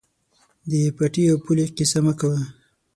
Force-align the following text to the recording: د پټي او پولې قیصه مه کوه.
د 0.69 0.71
پټي 0.97 1.23
او 1.31 1.37
پولې 1.45 1.65
قیصه 1.77 1.99
مه 2.05 2.13
کوه. 2.19 2.41